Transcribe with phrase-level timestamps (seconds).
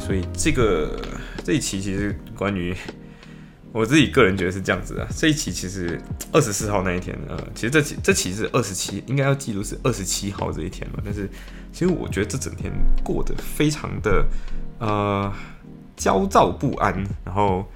[0.00, 1.00] 所以这个
[1.42, 2.76] 这一期其实关于
[3.72, 5.08] 我自己个人觉得是这样子啊。
[5.16, 5.98] 这一期其实
[6.30, 10.98] 二十四号那一天，呃，其实这期这期是二十七，应该要记录是二十七号这一天嘛。
[11.02, 11.26] 但是
[11.72, 12.70] 其实我觉得这整天
[13.02, 14.26] 过得非常的
[14.78, 15.32] 呃
[15.96, 16.92] 焦躁不安，
[17.24, 17.66] 然后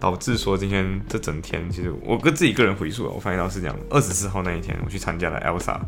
[0.00, 5.78] 导致说今天这整天，其实我跟自己个人回溯啊，我发现到是这样：二十四号那一天，我去参加了 Elsa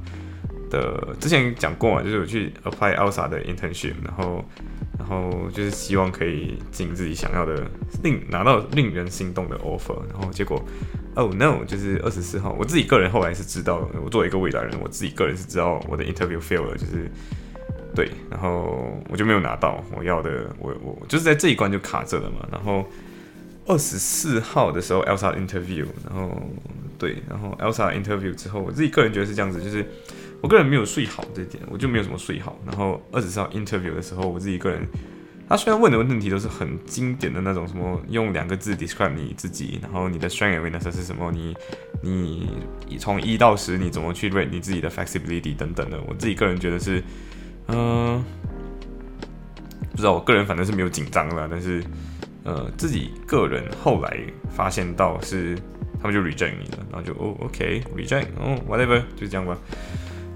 [0.70, 4.45] 的，之前讲过嘛，就是我去 apply Elsa 的 internship，然后。
[5.09, 7.65] 然后就是希望可以进自己想要的，
[8.02, 9.96] 令拿到令人心动的 offer。
[10.10, 10.60] 然后结果
[11.15, 11.65] ，Oh no！
[11.65, 17.09] 就是二十四号，我自己个人后来是知道，我作为一个未来人，我自己个人是知道我的 interview fail 了，就是
[17.95, 22.45] 对，然后我就没有拿到我要的，我我就是在这一关就卡着了嘛。
[22.51, 22.85] 然后
[23.66, 26.37] 二十四号的时候，Elsa interview，然后
[26.98, 29.84] 对，然后 Elsa interview 之后，我自己个人觉得是这样子，就是。
[30.42, 32.60] 我个人没有睡好这点，我就没有什么睡好。
[32.66, 34.86] 然后二十四号 interview 的时候，我自己个人，
[35.48, 41.56] 他虽然问的问题都是很经典的那种，什么用两个字 describe 你自己，然后你的 strength and weakness 是什么，你
[42.02, 47.02] 你从一到十你怎么去 rate 你自己的 flexibility 等等的，我自己个人觉得是，
[47.68, 48.22] 嗯，
[49.90, 51.82] 不知道我个人反正是没有紧张了，但是
[52.44, 54.18] 呃自己个人后来
[54.50, 55.58] 发现到是
[56.07, 59.59] 他们就 reject 你了，然后就哦 OK reject 哦 whatever 就这样吧。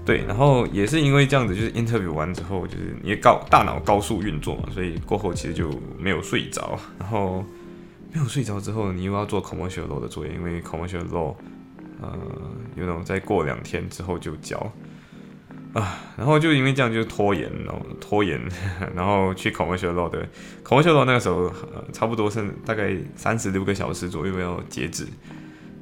[0.03, 6.77] 对，然后也是因为这样子，就是 interview 完之后，就是你高大脑高速运作嘛，所以过后其实就没有睡着。
[6.97, 7.45] 然后
[8.11, 11.35] 没有睡着之后，你又要做 commercial law 的作业，因为 commercial law，
[12.01, 12.17] 呃，
[12.75, 14.57] 有种再过两天之后就交
[15.73, 15.99] 啊。
[16.17, 18.41] 然后就因为这样就拖延，然后拖延，
[18.95, 20.27] 然后去 commercial law 的
[20.65, 21.53] commercial law 那个时候，
[21.93, 25.05] 差不多是大概三十六个小时左右要截止。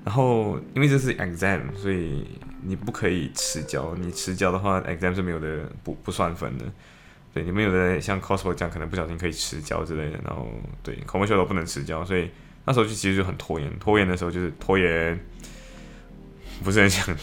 [0.06, 2.26] 然后因为这是 exam，所以
[2.64, 6.66] 你不可以迟交，你迟交的话，exam 是没有的，不不算分的。
[7.34, 10.20] 对，你们有的像 cosmo 这样，可能不小心可以迟交之类的。
[10.26, 10.48] 然后
[10.82, 12.30] 对，commercial 都不能迟交，所以
[12.66, 13.72] 那时候就其实就很拖延。
[13.78, 15.20] 拖延的时候就是拖延，
[16.64, 17.16] 不是很想，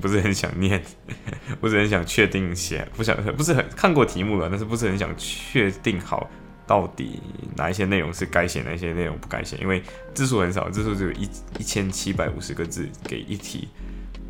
[0.00, 0.82] 不是很想念，
[1.60, 6.28] 不是很想确定写，不想不是很看过题目了，但是不是很想确定好
[6.72, 7.20] 到底
[7.54, 9.82] 哪一些内容是该写，哪一些内容不该写，因为
[10.14, 11.28] 字数很少，字数只有一
[11.58, 13.68] 一千七百五十个字给一题。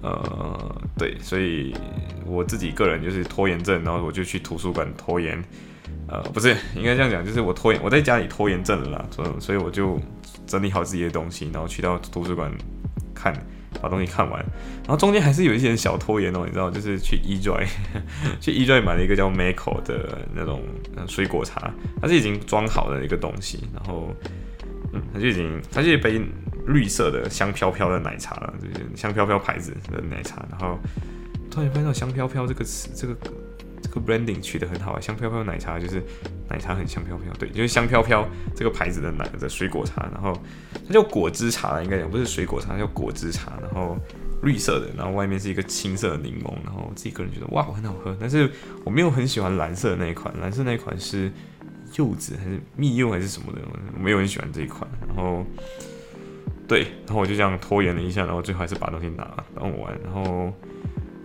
[0.03, 1.73] 呃，对，所以
[2.27, 5.41] 我自己个人就是拖延症，然后我就去图书馆拖延。
[6.09, 10.01] 呃，不是，应该这样讲，就是我拖延，我在家里拖延症了啦，所所以我就
[10.45, 12.51] 整理好自己的东西，然后去到图书馆
[13.23, 13.33] 看，
[13.81, 14.39] 把东西看完。
[14.83, 17.67] 然后中间还是有一些小拖延哦，你知道，就是去 eJoy，
[18.41, 20.63] 去 eJoy 买了一个叫 Mako 的那种
[21.07, 24.13] 水果茶，它是已经装好的一个东西，然后，
[24.93, 26.21] 嗯，它就已经，它是一杯。
[26.65, 30.47] 绿色的香飘飘的奶茶了，就是香飘飘牌子的奶茶。
[30.49, 30.79] 然后
[31.51, 33.17] 突然发现到香飘飘这个词，这个
[33.93, 35.01] 个 branding 取得很好啊！
[35.01, 36.03] 香飘飘奶茶就是
[36.49, 38.27] 奶茶很香飘飘，对，就是香飘飘
[38.57, 40.09] 这个牌子的奶的水果茶。
[40.13, 40.33] 然后
[40.87, 43.53] 它叫果汁茶，应该讲不是水果茶，叫果汁茶。
[43.61, 43.99] 然后
[44.43, 46.53] 绿色的，然后外面是一个青色的柠檬。
[46.65, 48.17] 然后我自己个人觉得哇，很好喝。
[48.19, 48.51] 但是
[48.85, 51.31] 我没有很喜欢蓝色的那一款，蓝色那一款是
[51.97, 53.61] 柚子还是蜜柚还是什么的，
[53.95, 54.89] 我没有很喜欢这一款。
[55.07, 55.45] 然后。
[56.69, 60.51] 对，然后我就这样拖延了一下，然后最后还是把东西拿弄完，然后，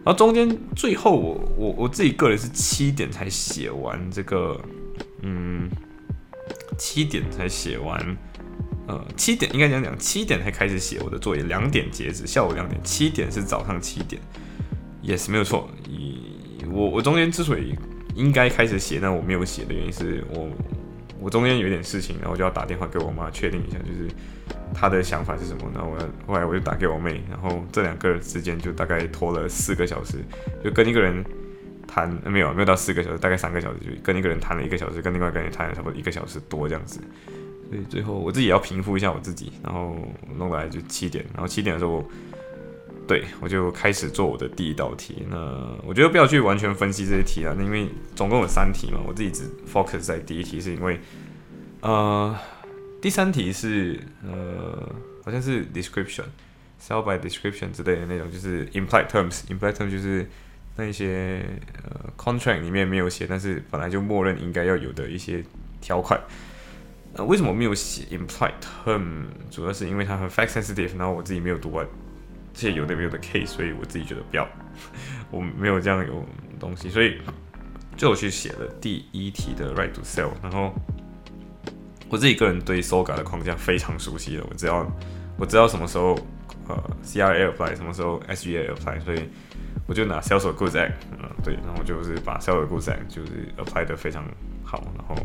[0.07, 4.57] 然后中间最后我我我自己个人是七点才写完这个，
[5.21, 5.69] 嗯，
[6.77, 8.17] 七点才写完，
[8.87, 14.21] 呃，七点应该讲讲七点才开始写我的作业，两点截止，下午两点，七点是早上七点
[15.03, 15.69] ，yes 没有错，
[16.71, 17.75] 我我中间之所以
[18.15, 20.49] 应该开始写，但我没有写的原因是我
[21.19, 24.09] 我中间有点事情，然后我就要打电话给我妈确定一下，就是。
[24.73, 25.63] 她的想法是什么？
[25.73, 30.17] 然后我后来我就打给我妹，然后这两个之间就大概拖了四个小时，
[30.63, 31.23] 就跟一个人
[31.87, 36.99] 谈没有没有到四个小时，大概三个小时就跟一个人谈了一个小时，跟另外一个人谈了差不多一个小时多这样子。
[37.69, 39.95] 所以最后我自己要平复一下我自己，然后
[40.37, 42.03] 弄来就七点，然后七点的时候，
[43.07, 45.25] 对我就开始做我的第一道题。
[45.29, 45.37] 那
[45.85, 50.99] 我觉得不要去完全分析这些题了，因为总共有三题嘛，我自己只 focus 在第一题，是因为
[51.81, 52.35] 呃。
[52.99, 54.91] 第三题是呃，
[55.23, 60.27] 好像是 description，sell by description 之类的那种，就是 implied terms，implied terms 就是
[60.77, 61.45] 那一些
[61.83, 65.43] 呃 contract 里面没有写，但是本来就默认应该要有的一些
[65.79, 66.19] 条款。
[67.13, 69.25] 呃，为什么没有写 implied term？
[69.51, 71.87] 主要是因为它很 fact sensitive，然后我自己没有读完
[72.59, 74.47] 这些有的没有的 case，所以我自己觉得不要，
[75.29, 76.25] 我没有这样有
[76.59, 77.21] 东西，所以
[77.95, 80.73] 就我去写了第一题的 right to sell，然后
[82.09, 84.91] 我自己个人对 SOGA 的框架非常熟悉了，我知道
[85.37, 86.17] 我知道什么时候
[86.67, 89.29] 呃 CRA apply，什么时候 SGA apply，所以
[89.85, 94.25] 我就拿 sales goods act，嗯，对，然后就是把 sales goods act 就是 apply 的非常
[94.63, 95.15] 好，然后。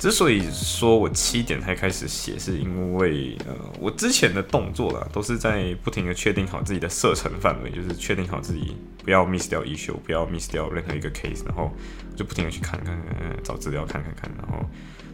[0.00, 8.74] 之所以说我七点才开始写，是因为呃，我之前的动作啦，都是在不停的确定好自己的射程范围，就是确定好自己
[9.04, 11.70] 不要 miss 掉 issue，不要 miss 掉任何一个 case，然后
[12.16, 12.98] 就不停的去看看，
[13.44, 14.66] 找资料看看看，然后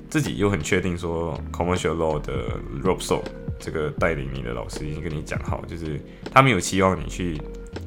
[0.09, 3.25] 自己又很确定说 commercial law 的 rope s o
[3.59, 6.01] 这个带领你的老师已经跟你讲好，就是
[6.33, 7.37] 他们有期望你去。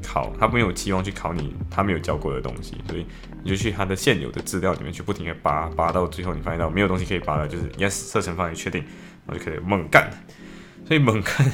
[0.04, 3.06] 考他没有期望去考你他没有教过的东西，所以
[3.44, 8.84] 你就去他的现有的资料里面去不停的扒扒到最后，你发现到没有东西可以扒了，就是 yes 射程范围确定，
[9.26, 10.10] 然后就可以猛干。
[10.88, 11.52] 所以猛干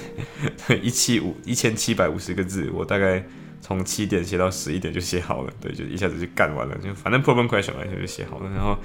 [0.68, 3.22] 对一七五一千七百五十个字，我大概
[3.60, 8.50] 从七点写到十一点就写好了，对，就一下子就干完了，就反正 problem question 完全就写好了。
[8.52, 8.78] 然后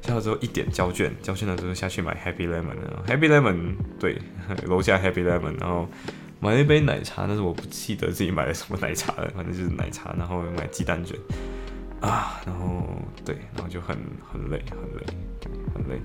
[0.00, 4.16] 写好之后一点交卷，交卷了之后下去买 Happy Lemon，然后 Happy Lemon 对，
[4.66, 5.88] 楼下 Happy Lemon，然后。
[6.40, 11.16] 买了一杯奶茶，但是我不记得自己买了什么奶茶了，反正就是奶茶，然后买鸡蛋卷
[12.00, 12.86] 啊，然后
[13.24, 13.96] 对，然后就很
[14.30, 15.06] 很累，很累，
[15.74, 16.00] 很累，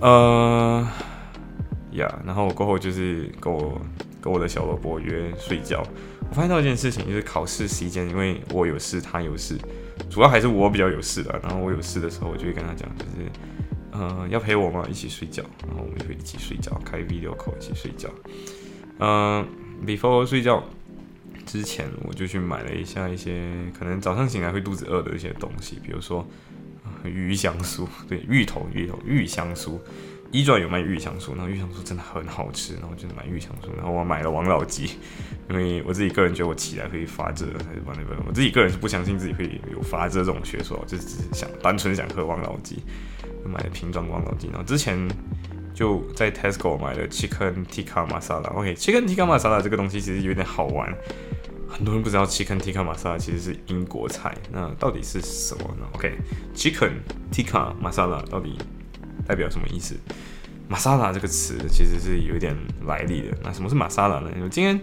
[0.00, 0.86] 呃，
[1.92, 3.80] 呀，然后我过后就是跟我
[4.20, 5.82] 跟我的小萝卜约睡觉。
[6.28, 9.58] 我发现到一件事情，就是考试期间，因为我有事，他有事，
[10.08, 11.38] 主要还是我比较有事的。
[11.42, 13.30] 然后我有事的时候，我就会跟他讲，就是
[13.92, 14.84] 呃，要陪我吗？
[14.88, 18.08] 一起睡觉，然后我们就会一起睡觉，开 video call 一起睡觉。
[19.00, 19.46] 嗯
[19.86, 20.62] ，before 睡觉
[21.46, 26.26] 之前，我就去买了一下一些可能早上醒来会肚子饿的一些东西，比如说
[27.02, 29.78] 鱼香酥，对，芋头，芋头，芋香酥，
[30.30, 34.90] 一转有卖芋香酥，然后芋香酥真的很好吃，然后就买芋香酥，然后我买了王老吉，
[35.48, 42.82] 因为我自己个人觉得我起来会发热，还是把那个，我自己个人是不相信自己会有发热这种学说，就只是想单纯想喝王老吉，
[43.46, 45.08] 买了瓶装王老吉，然后之前。
[45.72, 48.48] 就在 Tesco 买的 Chicken Tikka Masala。
[48.52, 50.94] OK，Chicken Tikka Masala 这个东西其实有点好玩，
[51.68, 54.36] 很多人不知道 Chicken Tikka Masala 其实是英国菜。
[54.52, 56.92] 那到底是什么呢？OK，Chicken
[57.32, 58.58] Tikka Masala 到底
[59.26, 59.94] 代表什么意思
[60.68, 62.56] ？Masala 这个词其实是有点
[62.86, 63.28] 来历的。
[63.42, 64.30] 那什么是 Masala 呢？
[64.50, 64.80] 今天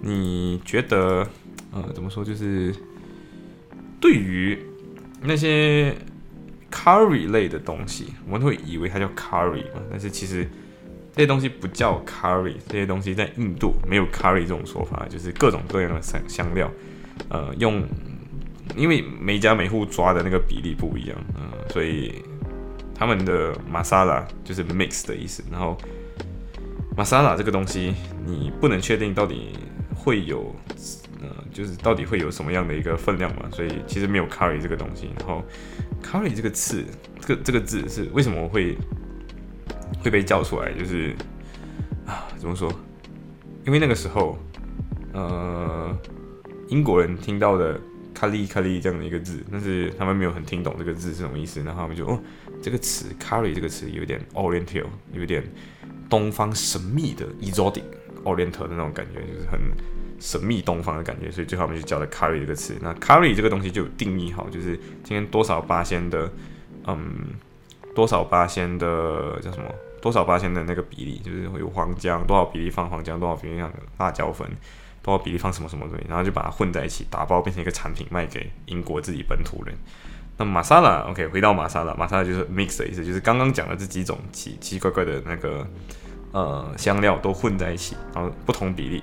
[0.00, 1.26] 你觉得，
[1.72, 2.24] 呃，怎么说？
[2.24, 2.74] 就是
[4.00, 4.58] 对于
[5.22, 5.94] 那些。
[6.82, 10.48] Curry 类的东西，我们会以为它叫 curry 嘛，但是其实
[11.14, 16.70] 这些东西不叫 curry，这些东西在印度没有 curry 这种说法，就是各种各样的香香料，
[17.28, 17.86] 呃，用，
[18.76, 22.22] 因为每家每户抓的那个比例不一样，嗯，所以
[22.94, 25.76] 他们的 masala 就是 mix 的意思，然后
[26.96, 27.94] masala 这个东西
[28.24, 29.52] 你不能确定到底
[29.94, 30.54] 会有。
[31.22, 33.46] 呃，就是到底会有什么样的一个分量嘛？
[33.52, 35.10] 所以其实没有 curry 这个东西。
[35.18, 35.44] 然后
[36.02, 36.82] curry 这个字，
[37.20, 38.74] 这个这个字是为什么会
[40.02, 40.72] 会被叫出来？
[40.72, 41.14] 就是
[42.06, 42.72] 啊，怎么说？
[43.66, 44.38] 因为那个时候，
[45.12, 45.94] 呃，
[46.68, 47.78] 英国人听到的
[48.14, 51.62] 卡利卡利这样的一个字，但是他们没有很听懂这个字是什么意思。
[51.62, 52.18] 然后他们就哦，
[52.62, 55.44] 这个词 curry 这个词有点 oriental，有点
[56.08, 57.82] 东方神秘的 exotic
[58.24, 59.60] oriental 的那种感觉，就是很。
[60.20, 62.76] 神秘东方的感觉，所以最后我们就叫了 curry 这个词。
[62.80, 66.30] 那 curry 这个东西就有定义好，就是今天多少八仙的，
[66.86, 66.98] 嗯，
[67.94, 69.64] 多少八仙的叫什么？
[70.02, 74.48] 多少八仙的那个比例，就是会有黄姜，多少比例放黄姜，多少比例放辣椒粉，
[75.02, 79.74] 多少比例放什么什么东西，然后就把它混在一起，打包变成一个产品卖给英国自己本土人。
[80.38, 85.66] 那玛莎拉，OK，回到玛莎拉，玛莎拉就是 mix 的意思，就是刚刚讲的这几种奇奇怪怪的那个
[86.32, 89.02] 呃香料都混在一起，然后不同比例。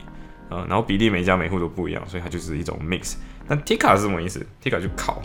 [0.50, 3.16] 呃，然后比例每家每户都不一样，所以它就是一种 mix。
[3.48, 5.22] 那 tikka 是什么意思 t i k a 就烤，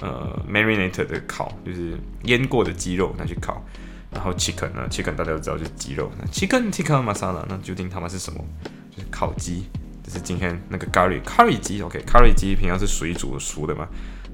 [0.00, 3.64] 呃，marinated 的烤，就是腌过的鸡肉拿去烤。
[4.10, 6.10] 然后 chicken 呢，chicken 大家都知道就是鸡肉。
[6.18, 8.42] 那 chicken tikka masala 那究竟他们是什么？
[8.90, 9.66] 就是烤鸡。
[10.02, 13.86] 就是今天那个 curry curry 鸡，OK，curry 鸡平常是水煮熟的嘛？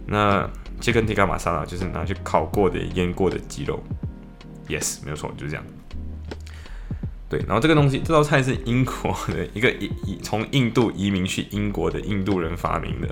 [0.06, 0.48] 那
[0.80, 3.82] chicken tikka masala 就是拿去烤过的、腌过的鸡肉。
[4.68, 5.64] Yes，没有错，就是这样。
[7.34, 13.08] 对，然后这个东西，这道菜是英国的一个移移从印度移民去英国的印度人发明的。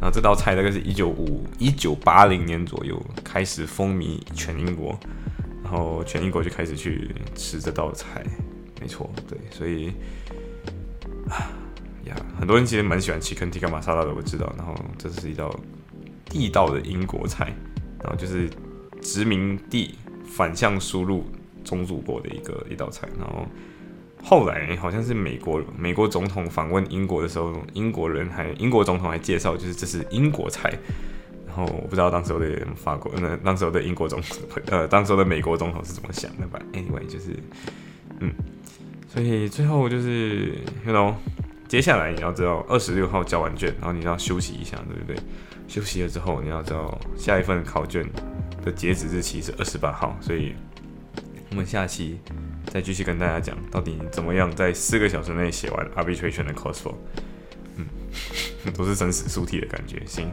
[0.00, 4.98] 然后这道菜大概是一九五一九八零年左右开始风靡全英国，
[5.62, 8.24] 然后全英国就开始去吃这道菜。
[8.80, 9.92] 没错，对，所以
[11.28, 11.52] 啊
[12.06, 14.52] 呀，很多人其实蛮喜欢 chicken tikka masala 的，我知道。
[14.58, 15.54] 然后这是一道
[16.24, 17.54] 地道的英国菜，
[18.02, 18.50] 然后就是
[19.00, 19.94] 殖民地
[20.26, 21.24] 反向输入。
[21.64, 23.08] 宗主国的一个一道菜。
[23.18, 23.46] 然后
[24.22, 30.72] 后来好像是美国美国总统访问英国的时候，英国人还英国总统还介绍，就是这是英国菜。
[31.46, 37.36] 然后我不知道当时候的法国，那当时候的英国总统呃，当时候的美国总统是怎么想的吧？Anyway，就是
[38.20, 38.32] 嗯，
[39.08, 40.54] 所以最后就是
[40.86, 41.12] ，you know，
[41.66, 45.16] 接下来你要知道，二十六号交完卷，然后你要休息一下，对不对？
[45.66, 48.08] 休息了之后，你要知道下一份考卷
[48.64, 50.54] 的截止日期是二十八号，所以
[51.50, 52.18] 我们下期
[52.72, 56.94] 再继续跟大家讲，到底怎么样在四个小时内写完 arbitration 的 cost for
[57.76, 57.86] 嗯，
[58.72, 60.30] 都是生死书体的感觉，行，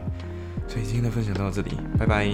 [0.68, 2.32] 所以今天的分享到这里，拜拜。